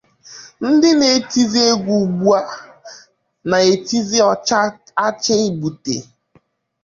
[0.69, 2.41] Ndị na-etizị egwu ugbu a
[3.49, 4.67] na-etizị ọchaa
[5.05, 5.95] achaa gbute